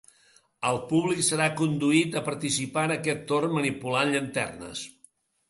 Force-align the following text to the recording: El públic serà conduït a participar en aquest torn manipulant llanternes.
El 0.69 0.77
públic 0.91 1.19
serà 1.27 1.49
conduït 1.59 2.17
a 2.21 2.23
participar 2.31 2.87
en 2.91 2.95
aquest 2.97 3.23
torn 3.33 3.55
manipulant 3.59 4.17
llanternes. 4.17 4.85